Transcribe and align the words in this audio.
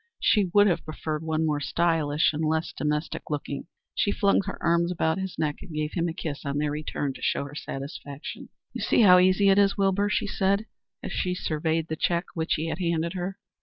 She 0.19 0.49
would 0.51 0.65
have 0.65 0.83
preferred 0.83 1.21
one 1.21 1.45
more 1.45 1.59
stylish 1.59 2.33
and 2.33 2.43
less 2.43 2.73
domestic 2.73 3.29
looking. 3.29 3.67
She 3.93 4.11
flung 4.11 4.41
her 4.45 4.57
arms 4.59 4.91
about 4.91 5.19
his 5.19 5.37
neck 5.37 5.57
and 5.61 5.71
gave 5.75 5.93
him 5.93 6.07
a 6.07 6.13
kiss 6.15 6.43
on 6.43 6.57
their 6.57 6.71
return 6.71 7.13
to 7.13 7.21
show 7.21 7.43
her 7.45 7.53
satisfaction. 7.53 8.49
"You 8.73 8.81
see 8.81 9.01
how 9.03 9.19
easy 9.19 9.49
it 9.49 9.59
is, 9.59 9.77
Wilbur," 9.77 10.09
she 10.09 10.25
said 10.25 10.65
as 11.03 11.11
she 11.11 11.35
surveyed 11.35 11.87
the 11.87 11.95
check 11.95 12.25
which 12.33 12.55
he 12.55 12.65
had 12.69 12.79
handed 12.79 13.13
her. 13.13 13.37